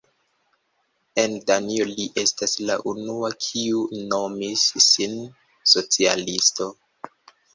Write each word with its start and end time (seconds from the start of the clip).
En 1.23 1.33
Danio 1.51 1.85
li 1.89 2.05
estas 2.21 2.55
la 2.69 2.77
unua 2.93 3.29
kiu 3.47 3.83
nomis 4.15 4.63
sin 4.87 5.13
socialisto. 5.75 6.71